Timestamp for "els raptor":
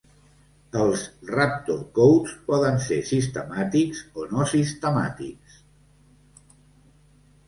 0.83-1.83